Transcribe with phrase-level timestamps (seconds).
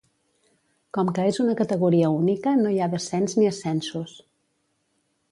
[0.97, 4.15] Com que és una categoria única no hi ha descens ni ascensos.